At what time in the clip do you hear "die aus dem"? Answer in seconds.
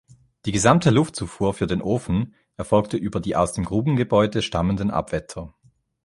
3.19-3.65